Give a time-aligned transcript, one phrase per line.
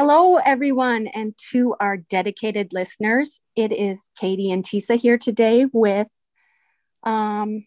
[0.00, 3.40] Hello, everyone, and to our dedicated listeners.
[3.56, 6.06] It is Katie and Tisa here today with
[7.02, 7.66] um,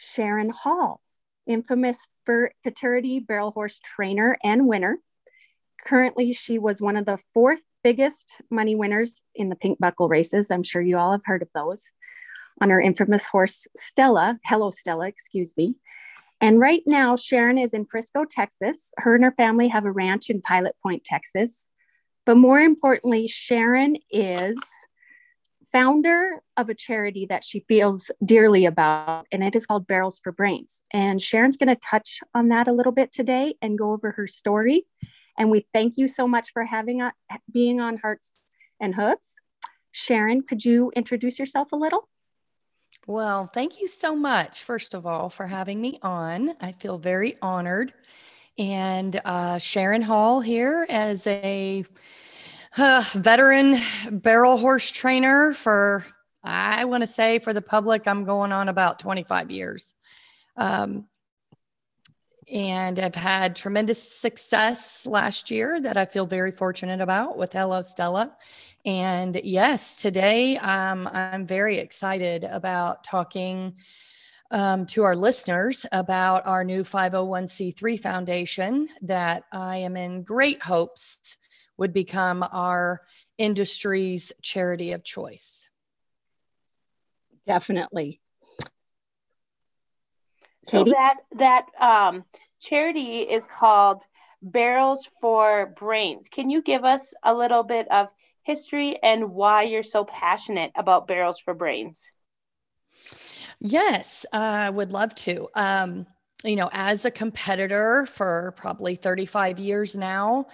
[0.00, 1.02] Sharin Hall,
[1.46, 2.08] infamous
[2.62, 4.96] futurity barrel horse trainer and winner.
[5.84, 10.50] Currently, she was one of the fourth biggest money winners in the pink buckle races.
[10.50, 11.84] I'm sure you all have heard of those
[12.62, 14.38] on her infamous horse Stella.
[14.46, 15.74] Hello, Stella, excuse me.
[16.42, 18.92] And right now, Sharin is in Frisco, Texas.
[18.98, 21.68] Her and her family have a ranch in Pilot Point, Texas.
[22.26, 24.58] But more importantly, Sharin is
[25.70, 30.32] founder of a charity that she feels dearly about, and it is called Barrels for
[30.32, 30.82] Brains.
[30.92, 34.26] And Sharin's going to touch on that a little bit today and go over her
[34.26, 34.84] story.
[35.38, 37.12] And we thank you so much for having uh,
[37.52, 38.32] being on Hearts
[38.80, 39.34] and Hooves.
[39.94, 42.08] Sharin, could you introduce yourself a little?
[43.08, 46.54] Well, thank you so much, first of all, for having me on.
[46.60, 47.92] I feel very honored.
[48.58, 51.84] And uh, Sharin Hall here as a
[52.78, 53.74] uh, veteran
[54.12, 56.04] barrel horse trainer for,
[56.44, 59.96] I want to say for the public, I'm going on about 25 years.
[60.56, 61.08] Um,
[62.52, 67.82] and I've had tremendous success last year that I feel very fortunate about with Hello
[67.82, 68.36] Stella
[68.84, 73.76] and yes, today um, I'm very excited about talking
[74.50, 81.38] um, to our listeners about our new 501c3 foundation that I am in great hopes
[81.78, 83.02] would become our
[83.38, 85.68] industry's charity of choice.
[87.46, 88.20] Definitely.
[90.64, 92.24] So that that um,
[92.62, 94.02] charity is called
[94.40, 96.28] Barrels for Brains.
[96.30, 98.08] Can you give us a little bit of
[98.42, 102.12] history and why you're so passionate about Barrels for Brains.
[103.60, 105.48] Yes, I would love to.
[105.54, 106.06] Um,
[106.44, 110.46] you know, as a competitor for probably 35 years now,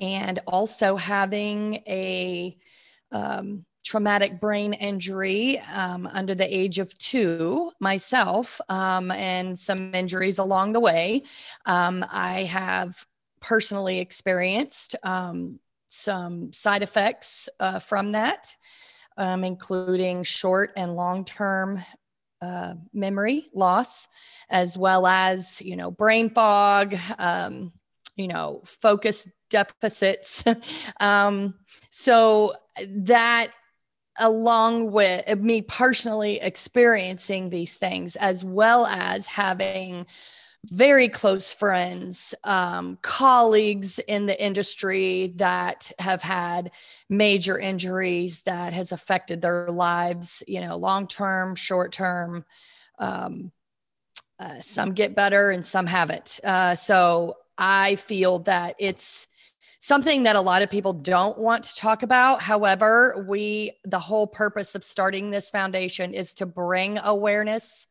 [0.00, 2.56] and also having a
[3.12, 10.38] um, traumatic brain injury um, under the age of two myself, um, and some injuries
[10.38, 11.22] along the way,
[11.66, 13.06] um, I have
[13.40, 18.54] personally experienced um, some side effects uh, from that,
[19.16, 21.80] um, including short and long term
[22.40, 24.08] uh, memory loss,
[24.50, 27.72] as well as, you know, brain fog, um,
[28.16, 30.44] you know, focus deficits.
[31.90, 32.52] so
[32.86, 33.48] that
[34.18, 40.06] along with me personally experiencing these things, as well as having
[40.66, 46.72] very close friends, um, colleagues in the industry that have had
[47.08, 52.44] major injuries that has affected their lives, you know, long term, short term.
[52.98, 53.52] Um,
[54.40, 56.38] uh, some get better and some haven't.
[56.44, 59.28] Uh, so I feel that it's
[59.78, 62.42] something that a lot of people don't want to talk about.
[62.42, 67.86] However, we, the whole purpose of starting this foundation is to bring awareness,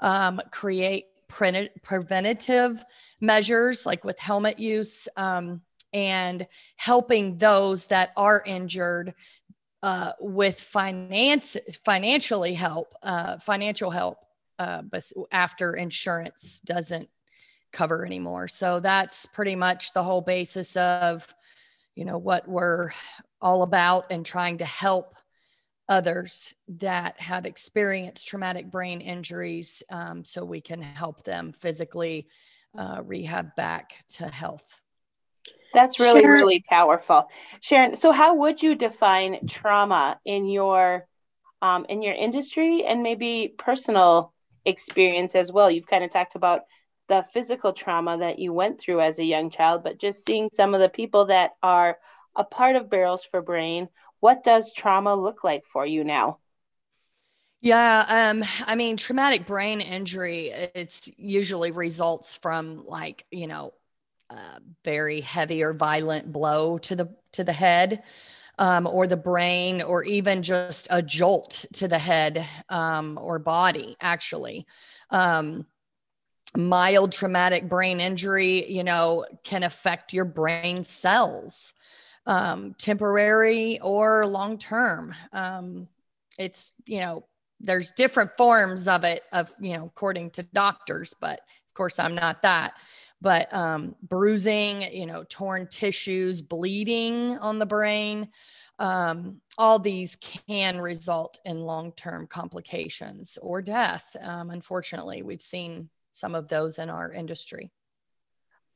[0.00, 2.84] um, create pre- preventative
[3.20, 5.62] measures like with helmet use um,
[5.92, 6.46] and
[6.76, 9.14] helping those that are injured
[9.82, 14.18] uh, with finance financially help uh, financial help
[14.58, 14.82] uh,
[15.32, 17.08] after insurance doesn't
[17.72, 21.32] cover anymore so that's pretty much the whole basis of
[21.94, 22.90] you know what we're
[23.40, 25.14] all about and trying to help
[25.88, 32.28] others that have experienced traumatic brain injuries um, so we can help them physically
[32.78, 34.80] uh, rehab back to health.
[35.74, 37.28] That's really, Sharin, really powerful.
[37.60, 41.06] Sharin, so how would you define trauma in your
[41.62, 44.32] um, in your industry and maybe personal
[44.64, 45.70] experience as well?
[45.70, 46.62] You've kind of talked about
[47.10, 50.74] the physical trauma that you went through as a young child, but just seeing some
[50.74, 51.98] of the people that are
[52.34, 53.90] a part of Barrels for Brain
[54.20, 56.38] what does trauma look like for you now?
[57.62, 63.72] Yeah, um, I mean, traumatic brain injury, it's usually results from like, you know,
[64.84, 68.02] very heavy or violent blow to the to the head.
[68.58, 73.96] Um, or the brain, or even just a jolt to the head um, or body,
[74.02, 74.66] actually.
[75.08, 75.66] Um,
[76.56, 81.74] mild traumatic brain injury, you know, can affect your brain cells
[82.26, 85.14] um, temporary or long term.
[85.32, 85.88] Um,
[86.38, 87.24] it's, you know,
[87.60, 92.14] there's different forms of it, of, you know, according to doctors, but of course I'm
[92.14, 92.74] not that.
[93.22, 98.28] But um, bruising, you know, torn tissues, bleeding on the brain,
[98.78, 104.16] um, all these can result in long term complications or death.
[104.22, 107.70] Um, unfortunately, we've seen some of those in our industry.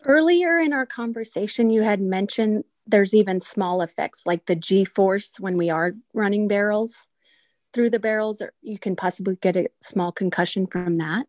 [0.05, 5.41] Earlier in our conversation, you had mentioned there's even small effects like the G force
[5.41, 7.07] when we are running barrels
[7.73, 11.27] through the barrels, or you can possibly get a small concussion from that.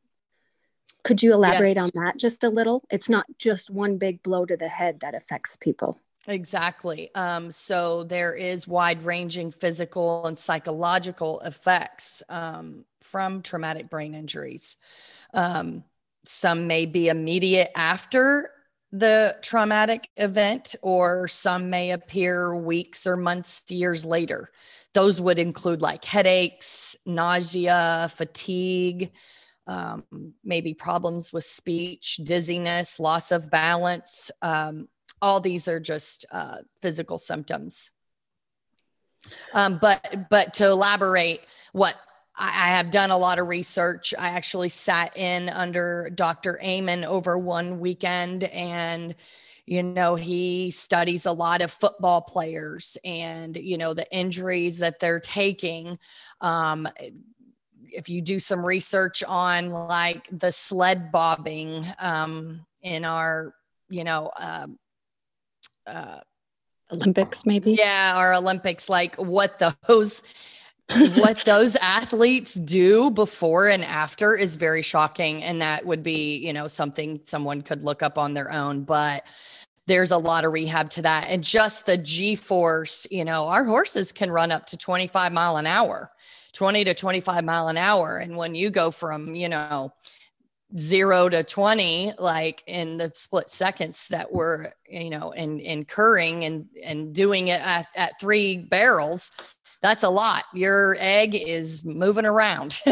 [1.03, 1.83] Could you elaborate yes.
[1.83, 2.83] on that just a little?
[2.89, 5.99] It's not just one big blow to the head that affects people.
[6.27, 7.13] Exactly.
[7.13, 14.77] Um, so there is wide ranging physical and psychological effects um, from traumatic brain injuries.
[15.33, 15.83] Um,
[16.27, 18.51] some may be immediate after
[18.91, 24.49] the traumatic event, or some may appear weeks or months, years later.
[24.93, 29.11] Those would include like headaches, nausea, fatigue,
[29.67, 30.05] um,
[30.43, 34.31] maybe problems with speech, dizziness, loss of balance.
[34.41, 34.87] Um,
[35.21, 37.91] all these are just uh, physical symptoms.
[39.53, 41.41] Um, but but to elaborate,
[41.73, 41.95] what
[42.37, 44.13] I, have done a lot of research.
[44.17, 46.59] I actually sat in under Dr.
[46.63, 49.15] Amen over one weekend and
[49.65, 54.99] you know he studies a lot of football players and you know the injuries that
[54.99, 55.97] they're taking
[56.41, 56.87] um,
[57.83, 63.55] if you do some research on like the sled bobbing um, in our
[63.89, 64.67] you know uh,
[65.87, 66.19] uh,
[66.93, 67.73] Olympics, maybe.
[67.73, 70.21] Yeah, our Olympics, like what those
[70.89, 76.53] what those athletes do before and after is very shocking and that would be you
[76.53, 79.23] know something someone could look up on their own but
[79.87, 83.63] there's a lot of rehab to that and just the g force you know our
[83.63, 86.11] horses can run up to 25 mile an hour
[86.53, 89.91] 20 to 25 mile an hour and when you go from you know
[90.77, 96.67] zero to 20 like in the split seconds that we're you know in, incurring and
[96.83, 99.31] and doing it at, at three barrels
[99.85, 100.43] that's a lot.
[100.53, 102.81] Your egg is moving around.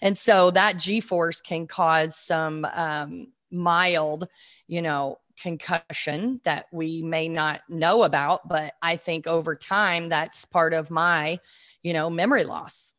[0.00, 4.28] And so that g-force can cause some um, mild
[4.66, 10.44] you know concussion that we may not know about but i think over time that's
[10.44, 11.38] part of my
[11.82, 12.94] you know memory loss.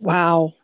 [0.00, 0.54] Wow.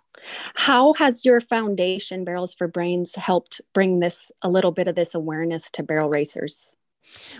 [0.54, 5.14] How has your foundation, Barrels for Brains, helped bring this a little bit of this
[5.14, 6.73] awareness to barrel racers?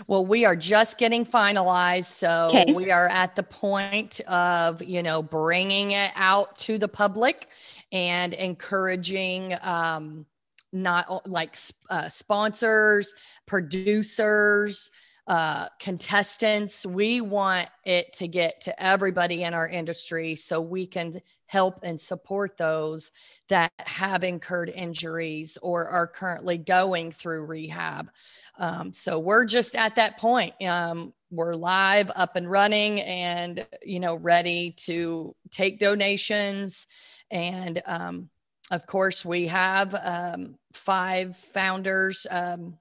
[0.07, 2.05] Well, we are just getting finalized.
[2.05, 2.73] So okay.
[2.73, 7.47] we are at the point of, you know, bringing it out to the public
[7.91, 10.25] and encouraging um,
[10.73, 11.55] not like
[11.89, 13.13] uh, sponsors,
[13.45, 14.91] producers,
[15.27, 16.85] uh, contestants.
[16.85, 21.99] We want it to get to everybody in our industry so we can help and
[21.99, 23.11] support those
[23.49, 28.11] that have incurred injuries or are currently going through rehab.
[28.59, 30.53] Um, so we're just at that point.
[30.63, 36.87] Um, we're live, up and running, and you know, ready to take donations.
[37.31, 38.29] And um,
[38.71, 42.77] of course, we have um, five founders um,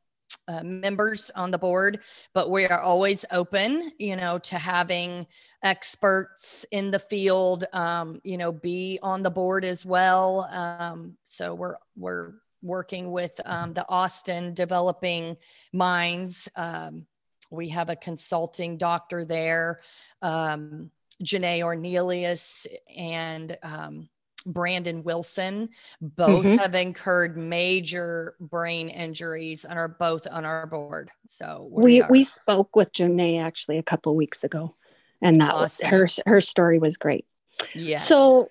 [0.49, 2.01] uh, members on the board,
[2.33, 5.27] but we are always open, you know, to having
[5.63, 10.49] experts in the field, um, you know, be on the board as well.
[10.53, 15.37] Um, so we're we're working with um, the Austin Developing
[15.73, 16.49] Minds.
[16.57, 17.07] Um,
[17.51, 19.81] we have a consulting doctor there,
[20.23, 20.91] um,
[21.23, 24.09] Janae Ornelius, and um,
[24.47, 25.71] Brandon Wilson.
[26.01, 26.57] Both mm-hmm.
[26.59, 31.11] have incurred major brain injuries and are both on our board.
[31.27, 34.75] So we we, we spoke with Janae actually a couple weeks ago,
[35.21, 35.91] and that awesome.
[35.91, 37.27] was her her story was great.
[37.75, 37.99] Yeah.
[37.99, 38.47] So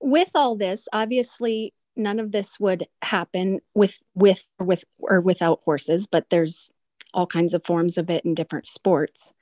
[0.00, 5.60] with all this, obviously none of this would happen with with or with or without
[5.64, 6.70] horses, but there's
[7.14, 9.32] all kinds of forms of it in different sports.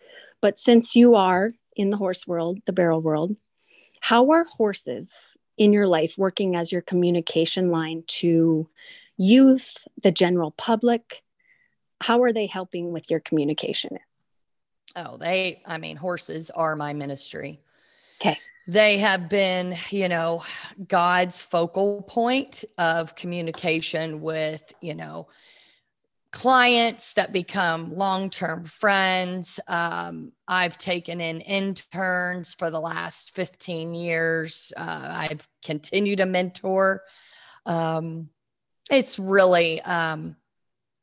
[0.40, 3.36] But since you are in the horse world, the barrel world,
[4.00, 5.10] how are horses
[5.56, 8.68] in your life working as your communication line to
[9.16, 9.66] youth,
[10.02, 11.22] the general public?
[12.00, 13.98] How are they helping with your communication?
[14.96, 17.60] Oh, they, I mean, horses are my ministry.
[18.20, 18.38] Okay.
[18.66, 20.42] They have been, you know,
[20.88, 25.28] God's focal point of communication with, you know,
[26.34, 29.60] clients that become long term friends.
[29.68, 34.72] Um, I've taken in interns for the last 15 years.
[34.76, 37.02] Uh, I've continued to mentor.
[37.66, 38.30] Um,
[38.90, 40.34] it's really, um,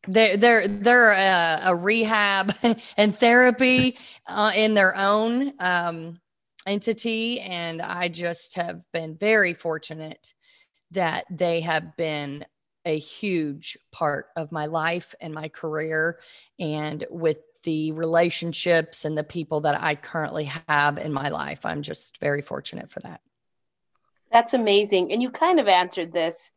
[0.05, 2.51] they're they're they're a, a rehab
[2.97, 3.97] and therapy
[4.27, 6.19] uh, in their own um,
[6.67, 10.33] entity, and I just have been very fortunate
[10.91, 12.45] that they have been
[12.85, 16.19] a huge part of my life and my career
[16.59, 21.65] and with the relationships and the people that I currently have in my life.
[21.65, 23.21] I'm just very fortunate for that.
[24.31, 25.11] That's amazing.
[25.11, 26.49] And you kind of answered this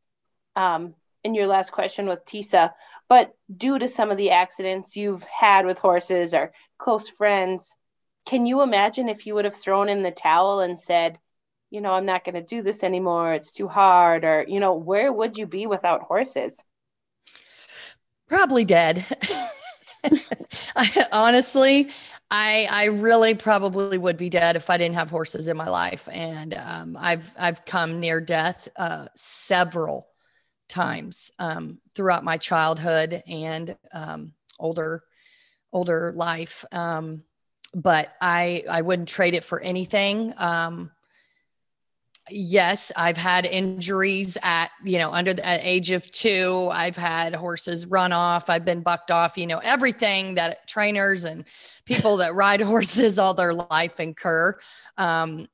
[0.56, 2.72] um, in your last question with Tisa.
[3.08, 7.74] but due to some of the accidents you've had with horses or close friends,
[8.24, 11.18] can you imagine if you would have thrown in the towel and said,
[11.70, 13.34] you know, I'm not going to do this anymore.
[13.34, 14.24] It's too hard.
[14.24, 16.62] Or, you know, where would you be without horses?
[18.28, 19.04] Probably dead.
[20.76, 21.88] I, honestly,
[22.30, 26.08] I I really probably would be dead if I didn't have horses in my life,
[26.12, 30.08] and um, I've I've come near death uh, several
[30.68, 35.04] times um, throughout my childhood and um, older
[35.72, 36.64] older life.
[36.72, 37.24] Um,
[37.74, 40.34] but I I wouldn't trade it for anything.
[42.30, 46.70] Yes, I've had injuries at, you know, under the age of two.
[46.72, 48.48] I've had horses run off.
[48.48, 51.44] I've been bucked off, you know, everything that trainers and
[51.84, 54.58] people that ride horses all their life incur.
[54.96, 55.46] Um,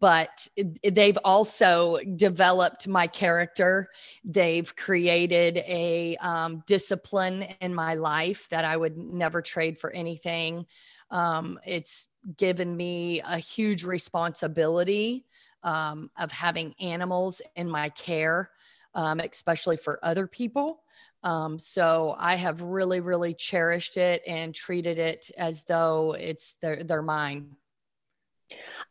[0.00, 0.48] but
[0.82, 3.90] they've also developed my character.
[4.24, 10.64] They've created a um, discipline in my life that I would never trade for anything.
[11.10, 15.26] Um, it's given me a huge responsibility
[15.64, 18.50] um, of having animals in my care,
[18.94, 20.82] um, especially for other people.
[21.24, 26.76] Um, so I have really, really cherished it and treated it as though it's their,
[26.76, 27.56] they're mine.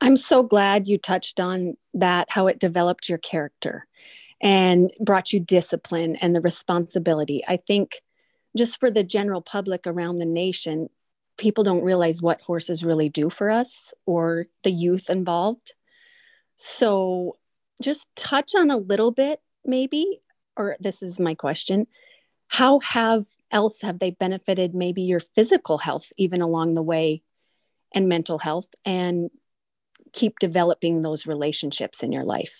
[0.01, 3.85] I'm so glad you touched on that, how it developed your character
[4.41, 7.43] and brought you discipline and the responsibility.
[7.47, 8.01] I think
[8.57, 10.89] just for the general public around the nation,
[11.37, 15.73] people don't realize what horses really do for us or the youth involved.
[16.55, 17.37] So,
[17.81, 20.21] just touch on a little bit, maybe,
[20.55, 21.87] or this is my question.
[22.47, 27.21] How have else have they benefited maybe your physical health even along the way
[27.93, 29.29] and mental health and
[30.11, 32.51] keep developing those relationships in your life,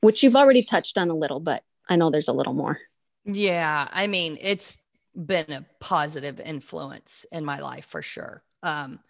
[0.00, 2.78] which you've already touched on a little, but I know there's a little more.
[3.24, 3.88] Yeah.
[3.90, 4.78] I mean, it's
[5.14, 8.42] been a positive influence in my life for sure.
[8.62, 9.00] Um,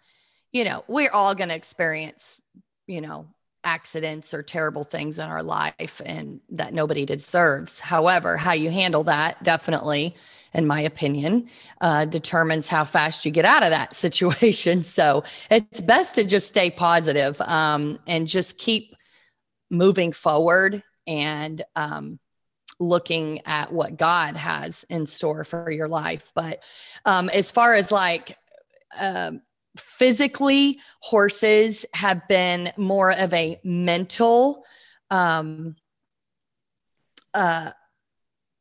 [0.51, 2.41] you know, we're all going to experience,
[2.87, 3.27] you know,
[3.67, 7.81] accidents or terrible things in our life and that nobody deserves.
[7.81, 10.15] However, how you handle that definitely,
[10.53, 11.49] in my opinion,
[11.81, 14.83] uh, determines how fast you get out of that situation.
[14.83, 18.95] So it's best to just stay positive, um, and just keep
[19.69, 22.19] moving forward and um,
[22.79, 26.31] looking at what God has in store for your life.
[26.33, 26.63] But
[27.05, 28.37] um, as far as like,
[29.01, 29.41] um,
[29.79, 34.65] physically horses have been more of a mental
[35.09, 35.75] um
[37.33, 37.71] uh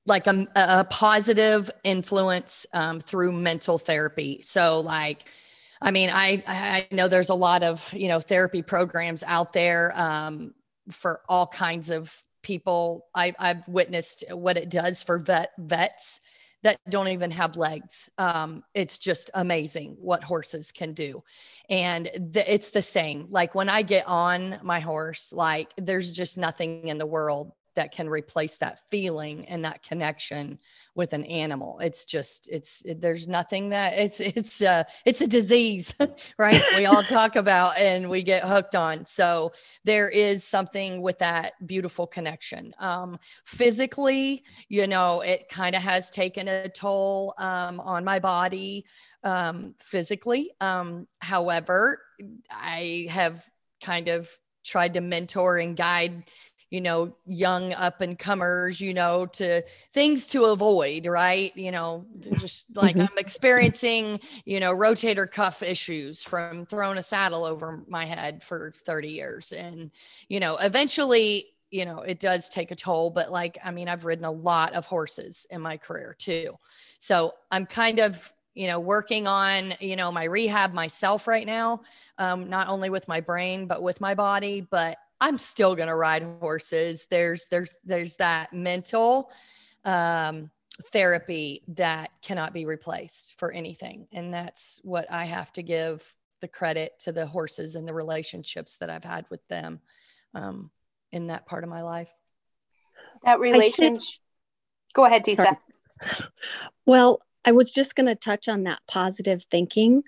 [0.07, 4.41] like a, a positive influence um, through mental therapy.
[4.43, 5.23] So like
[5.83, 9.93] i mean i i know there's a lot of you know therapy programs out there
[9.95, 10.55] um,
[10.91, 13.07] for all kinds of people.
[13.15, 16.21] I, i've witnessed what it does for vet vets
[16.67, 18.11] that don't even have legs.
[18.19, 21.23] Um, it's just amazing what horses can do.
[21.71, 23.29] And the, it's the same.
[23.31, 27.92] Like when I get on my horse, like there's just nothing in the world that
[27.92, 30.59] can replace that feeling and that connection
[30.95, 31.78] with an animal.
[31.80, 35.95] It's just it's it, there's nothing that it's it's uh it's a disease
[36.38, 36.61] right?
[36.76, 39.06] We all talk about and we get hooked on.
[39.06, 39.52] So
[39.85, 42.73] there is something with that beautiful connection.
[42.80, 48.85] Um physically you know it kind of has taken a toll um on my body
[49.23, 50.50] um physically.
[50.61, 52.02] Um however
[52.50, 53.45] i have
[53.83, 54.30] kind of
[54.64, 56.25] tried to mentor and guide
[56.71, 61.57] you know, young up and comers, you know, to things to avoid, right?
[61.57, 63.07] You know, just like mm-hmm.
[63.11, 68.73] I'm experiencing, you know, rotator cuff issues from throwing a saddle over my head for
[68.73, 69.53] 30 years.
[69.53, 69.91] And,
[70.29, 74.05] you know, eventually, you know, it does take a toll, but like, I mean, I've
[74.05, 76.51] ridden a lot of horses in my career too.
[76.99, 81.83] So I'm kind of, you know working on you know my rehab myself right now
[82.17, 85.97] um, not only with my brain but with my body but I'm still going to
[85.97, 87.07] ride horses.
[87.11, 89.31] There's there's there's that mental
[89.85, 90.51] um,
[90.93, 96.49] therapy that cannot be replaced for anything, and that's what I have to give the
[96.49, 99.81] credit to the horses and the relationships that I've had with them
[100.35, 100.71] um,
[101.13, 102.13] in that part of my life.
[103.25, 104.03] That relationship.
[104.95, 105.37] Go ahead, Tisa.
[105.37, 105.57] Sorry.
[106.85, 110.03] Well, I was just going to touch on that positive thinking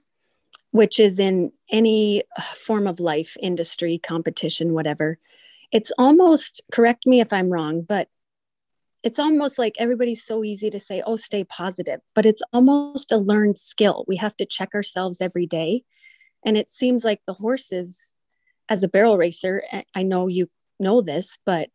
[0.70, 5.18] which is in any uh, form of life, industry, competition, whatever,
[5.72, 8.08] it's almost, correct me if I'm wrong, but
[9.02, 13.16] it's almost like everybody's so easy to say, oh, stay positive, but it's almost a
[13.16, 14.04] learned skill.
[14.08, 15.84] We have to check ourselves every day.
[16.44, 18.12] And it seems like the horses,
[18.68, 19.62] as a barrel racer,
[19.94, 20.48] I know you
[20.78, 21.70] know this, but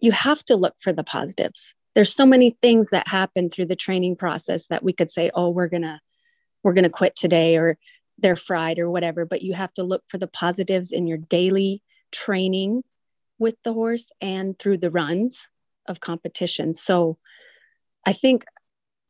[0.00, 1.74] you have to look for the positives.
[1.94, 5.50] there's so many things that happen through the training process that we could say oh
[5.50, 6.00] we're gonna
[6.62, 7.76] we're gonna quit today or
[8.18, 11.82] they're fried or whatever but you have to look for the positives in your daily
[12.10, 12.82] training
[13.38, 15.46] with the horse and through the runs
[15.86, 16.74] of competition.
[16.74, 17.18] So
[18.06, 18.44] i think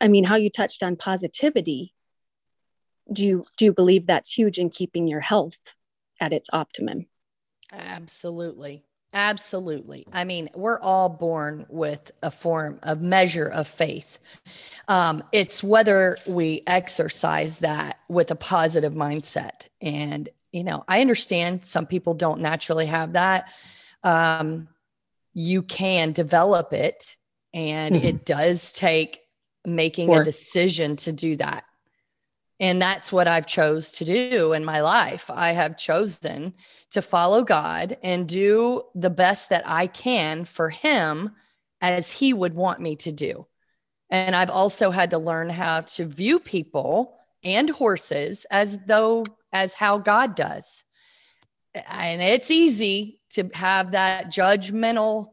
[0.00, 1.94] i mean how you touched on positivity
[3.12, 5.74] do you do you believe that's huge in keeping your health
[6.20, 7.06] at its optimum?
[7.72, 8.84] Absolutely
[9.14, 10.06] Absolutely.
[10.12, 14.80] I mean, we're all born with a form, of measure of faith.
[14.88, 19.68] Um, it's whether we exercise that with a positive mindset.
[19.80, 23.50] And, you know, I understand some people don't naturally have that.
[24.04, 24.68] Um,
[25.32, 27.16] you can develop it,
[27.54, 28.06] and mm-hmm.
[28.06, 29.20] it does take
[29.64, 31.64] making a decision to do that
[32.60, 35.30] and that's what i've chose to do in my life.
[35.32, 36.54] I have chosen
[36.90, 41.30] to follow god and do the best that i can for him
[41.80, 43.46] as he would want me to do.
[44.10, 49.74] And i've also had to learn how to view people and horses as though as
[49.74, 50.84] how god does.
[51.74, 55.28] And it's easy to have that judgmental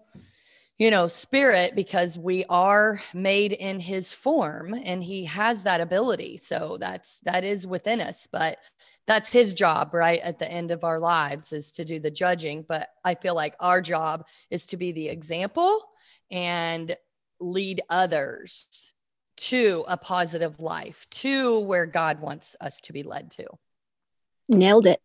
[0.78, 6.38] you know, spirit because we are made in his form and he has that ability.
[6.38, 8.58] So that's that is within us, but
[9.08, 10.20] that's his job, right?
[10.20, 13.56] At the end of our lives is to do the judging, but I feel like
[13.60, 15.82] our job is to be the example
[16.30, 16.96] and
[17.40, 18.94] lead others
[19.38, 23.48] to a positive life, to where God wants us to be led to.
[24.50, 25.02] Nailed it.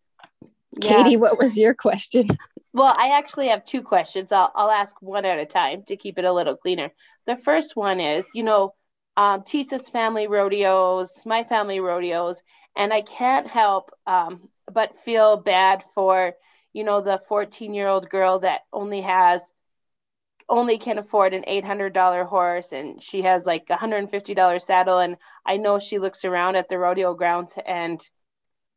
[0.80, 1.02] Yeah.
[1.02, 2.28] Katie, what was your question?
[2.72, 4.32] Well, I actually have two questions.
[4.32, 6.92] I'll, I'll ask one at a time to keep it a little cleaner.
[7.26, 8.74] The first one is, you know,
[9.16, 12.42] um, Tisa's family rodeos, my family rodeos,
[12.76, 16.34] and I can't help um, but feel bad for,
[16.72, 19.52] you know, the 14 year old girl that only has,
[20.48, 24.98] only can afford an $800 horse and she has like a $150 saddle.
[24.98, 28.00] And I know she looks around at the rodeo grounds and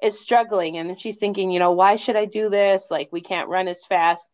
[0.04, 2.92] is struggling and she's thinking, you know, why should I do this?
[2.92, 4.28] Like we can't run as fast.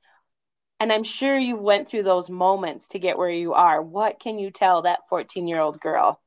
[0.80, 3.82] And I'm sure you went through those moments to get where you are.
[3.82, 6.20] What can you tell that 14-year-old girl?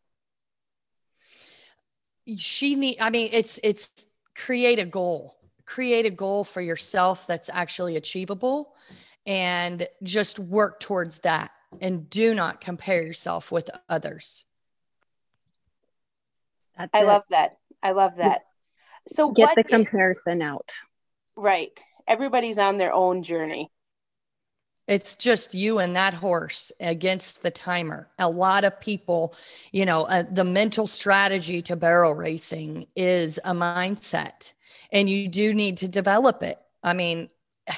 [2.36, 5.36] She need I mean it's it's create a goal.
[5.64, 8.76] Create a goal for yourself that's actually achievable
[9.26, 14.44] and just work towards that and do not compare yourself with others.
[16.76, 17.06] That's I it.
[17.06, 17.56] love that.
[17.82, 18.42] I love that.
[19.08, 20.70] So get the comparison out.
[21.36, 21.78] Right.
[22.06, 23.70] Everybody's on their own journey.
[24.88, 28.08] It's just you and that horse against the timer.
[28.18, 29.34] A lot of people,
[29.70, 34.54] you know, uh, the mental strategy to barrel racing is a mindset,
[34.90, 36.58] and you do need to develop it.
[36.82, 37.30] I mean,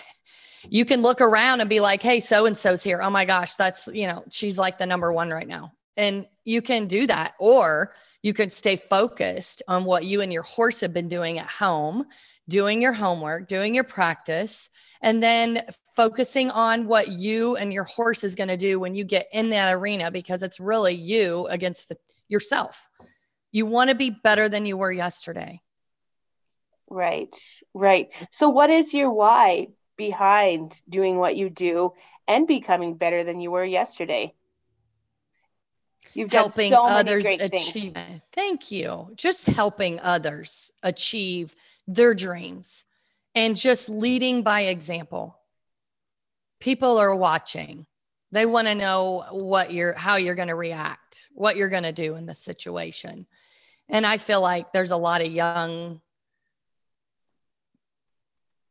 [0.69, 3.01] you can look around and be like, hey, so and so's here.
[3.03, 5.73] Oh my gosh, that's, you know, she's like the number one right now.
[5.99, 7.35] And you can do that.
[7.39, 11.47] Or you could stay focused on what you and your horse have been doing at
[11.47, 12.05] home,
[12.49, 14.71] doing your homework, doing your practice,
[15.03, 15.63] and then
[15.97, 19.51] focusing on what you and your horse is going to do when you get in
[19.51, 21.97] that arena because it's really you against the,
[22.29, 22.89] yourself.
[23.53, 25.61] You want to be better than you were yesterday.
[26.91, 27.35] Right,
[27.73, 28.09] right.
[28.31, 31.93] So, what is your why behind doing what you do
[32.27, 34.35] and becoming better than you were yesterday?
[36.13, 37.95] You've helping so others achieve.
[37.95, 38.23] Things.
[38.33, 39.11] Thank you.
[39.17, 41.55] Just helping others achieve
[41.87, 42.85] their dreams
[43.35, 45.39] and just leading by example.
[46.61, 47.87] People are watching.
[48.33, 51.93] They want to know what you're how you're going to react, what you're going to
[51.93, 53.27] do in the situation.
[53.89, 56.01] And I feel like there's a lot of young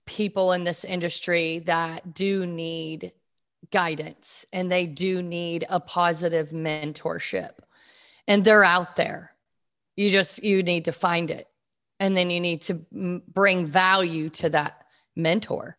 [0.06, 3.13] people in this industry that do need
[3.71, 7.52] guidance and they do need a positive mentorship.
[8.28, 9.34] And they're out there.
[9.95, 11.47] You just you need to find it.
[11.99, 15.78] And then you need to bring value to that mentor.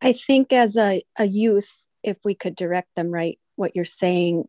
[0.00, 4.44] I think as a, a youth if we could direct them right what you're saying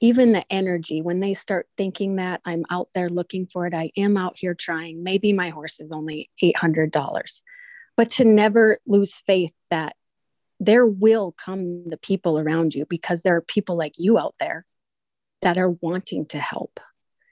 [0.00, 3.90] even the energy when they start thinking that i'm out there looking for it i
[3.96, 7.42] am out here trying maybe my horse is only $800
[7.96, 9.96] but to never lose faith that
[10.60, 14.64] there will come the people around you because there are people like you out there
[15.42, 16.80] that are wanting to help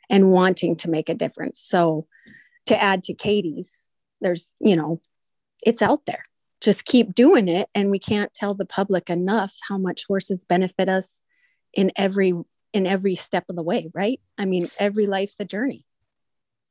[0.09, 1.61] and wanting to make a difference.
[1.61, 2.07] So,
[2.67, 3.71] to add to Katie's,
[4.21, 5.01] there's, you know,
[5.63, 6.25] it's out there.
[6.61, 7.69] Just keep doing it.
[7.75, 11.21] And we can't tell the public enough how much horses benefit us
[11.73, 12.33] in every
[12.73, 14.21] in every step of the way, right?
[14.37, 15.85] I mean, every life's a journey.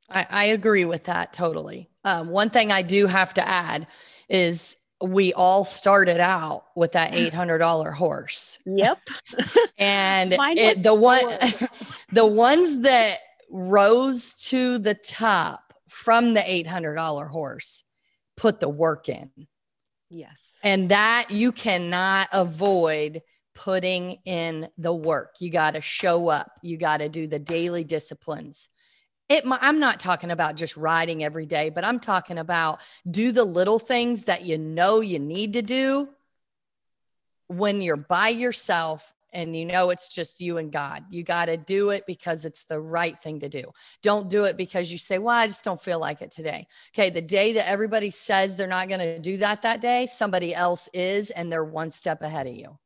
[0.08, 1.88] I, I agree with that totally.
[2.04, 3.88] Um, one thing I do have to add
[4.28, 8.58] is we all started out with that $800 horse.
[8.66, 8.98] Yep.
[9.78, 11.22] and it, the one
[12.12, 13.18] the ones that
[13.50, 17.84] rose to the top from the $800 horse
[18.36, 19.30] put the work in.
[20.10, 20.36] Yes.
[20.62, 23.22] And that you cannot avoid
[23.54, 25.36] putting in the work.
[25.40, 26.50] You got to show up.
[26.62, 28.68] You got to do the daily disciplines.
[29.28, 33.44] It, I'm not talking about just riding every day, but I'm talking about do the
[33.44, 36.08] little things that you know you need to do
[37.48, 41.04] when you're by yourself and you know it's just you and God.
[41.10, 43.64] You got to do it because it's the right thing to do.
[44.02, 47.10] Don't do it because you say, "Well, I just don't feel like it today." Okay,
[47.10, 50.88] the day that everybody says they're not going to do that that day, somebody else
[50.94, 52.78] is and they're one step ahead of you.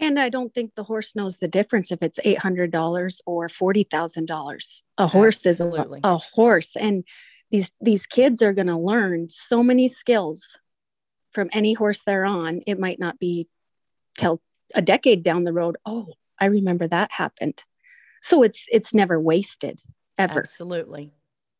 [0.00, 4.82] And I don't think the horse knows the difference if it's $800 or $40,000.
[4.98, 5.98] A horse Absolutely.
[5.98, 7.04] is a, a horse and
[7.50, 10.58] these these kids are going to learn so many skills
[11.32, 12.62] from any horse they're on.
[12.66, 13.48] It might not be
[14.16, 14.40] till
[14.74, 16.08] a decade down the road, oh,
[16.38, 17.62] I remember that happened.
[18.20, 19.80] So it's it's never wasted
[20.18, 20.40] ever.
[20.40, 21.12] Absolutely.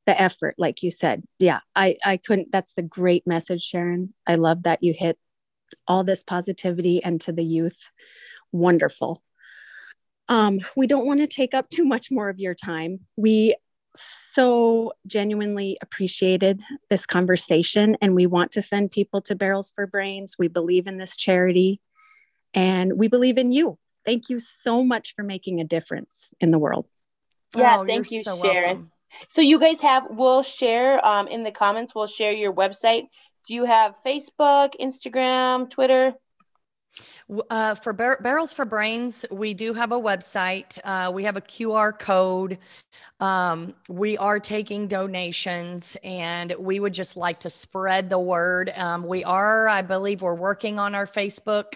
[0.06, 1.24] The effort, like you said.
[1.38, 4.10] Yeah, I I couldn't that's the great message, Sharin.
[4.26, 5.18] I love that you hit
[5.86, 7.90] all this positivity and to the youth
[8.52, 9.22] wonderful.
[10.28, 13.00] Um, we don't want to take up too much more of your time.
[13.16, 13.56] We
[13.96, 20.36] so genuinely appreciated this conversation, and we want to send people to Barrels for Brains.
[20.38, 21.80] We believe in this charity,
[22.54, 23.78] and we believe in you.
[24.04, 26.86] Thank you so much for making a difference in the world.
[27.56, 28.64] Yeah, oh, thank you, so Sharin.
[28.64, 28.92] Welcome.
[29.28, 31.94] So you guys have, we'll share um, in the comments.
[31.94, 33.04] We'll share your website.
[33.46, 36.14] Do you have Facebook, Instagram, Twitter?
[37.50, 40.78] Uh, for bar- Barrels for Brains, we do have a website.
[40.84, 42.58] Uh, we have a QR code.
[43.20, 48.72] Um, we are taking donations and we would just like to spread the word.
[48.76, 51.74] Um, we are, I believe, we're working on our Facebook.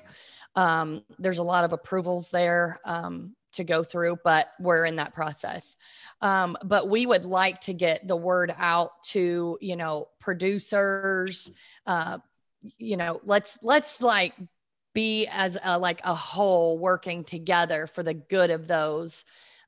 [0.57, 5.13] Um, there's a lot of approvals there um, to go through, but we're in that
[5.13, 5.77] process.
[6.21, 11.53] Um, but we would like to get the word out to, you know, producers,
[11.87, 12.19] uh,
[12.79, 14.35] you know let's let's like
[14.95, 19.25] be as a, like a whole working together for the good of those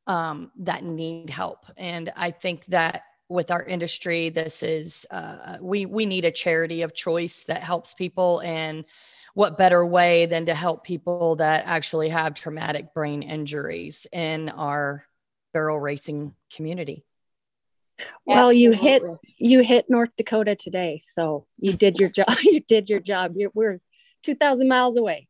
[0.07, 1.67] um, that need help.
[1.77, 6.83] And I think that with our industry, this is uh, we we need a charity
[6.83, 8.43] of choice that helps people.
[8.45, 8.85] And
[9.33, 15.05] what better way than to help people that actually have traumatic brain injuries in our
[15.53, 17.05] barrel racing community?
[18.27, 19.03] Well, you hit
[19.39, 22.37] you hit North Dakota today, so you did your job.
[22.43, 23.35] You did your job.
[23.37, 23.81] You're, we're
[24.25, 25.29] 2,000 miles away.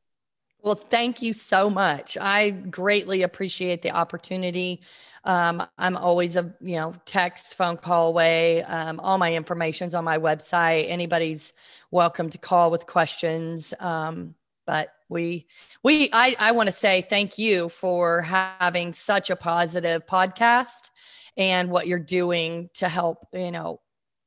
[0.62, 2.16] Well, thank you so much.
[2.18, 4.80] I greatly appreciate the opportunity.
[5.24, 8.62] Um, I'm always a you know text, phone call away.
[8.62, 10.86] Um, all my information's on my website.
[10.88, 11.52] Anybody's
[11.90, 13.74] welcome to call with questions.
[13.78, 14.34] Um,
[14.66, 15.46] but we
[15.82, 20.90] we I, I want to say thank you for having such a positive podcast
[21.36, 23.80] and what you're doing to help you know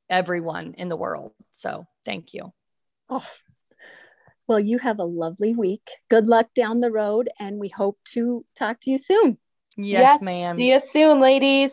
[0.08, 1.32] everyone in the world.
[1.50, 2.52] So thank you.
[3.10, 3.26] Oh,
[4.48, 5.88] well, you have a lovely week.
[6.10, 9.38] Good luck down the road, and we hope to talk to you soon.
[9.76, 10.56] Yes, yes ma'am.
[10.56, 11.66] See you soon, ladies.